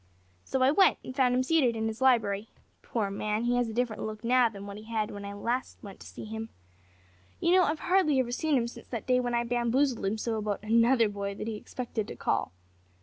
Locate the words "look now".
4.01-4.49